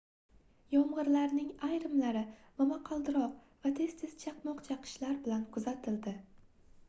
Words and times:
yomgʻirlarning 0.75 1.49
ayrimlari 1.67 2.23
momaqaldiroq 2.61 3.35
va 3.67 3.71
tez-tez 3.81 4.17
chaqmoq 4.23 4.63
chaqishlar 4.69 5.15
bilan 5.27 5.47
kuzatildi 5.59 6.15